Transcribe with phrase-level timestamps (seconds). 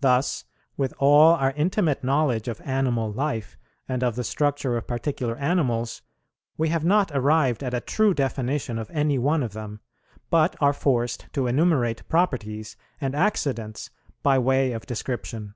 [0.00, 0.46] Thus,
[0.78, 6.00] with all our intimate knowledge of animal life and of the structure of particular animals,
[6.56, 9.80] we have not arrived at a true definition of any one of them,
[10.30, 13.90] but are forced to enumerate properties and accidents
[14.22, 15.54] by way of description.